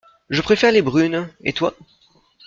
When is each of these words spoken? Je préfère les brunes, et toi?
Je 0.31 0.41
préfère 0.41 0.71
les 0.71 0.81
brunes, 0.81 1.27
et 1.43 1.53
toi? 1.53 1.75